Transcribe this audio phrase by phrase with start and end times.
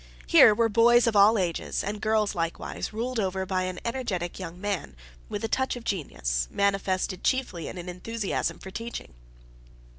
[0.25, 4.59] Here were boys of all ages, and girls likewise, ruled over by an energetic young
[4.59, 4.95] man,
[5.29, 9.13] with a touch of genius, manifested chiefly in an enthusiasm for teaching.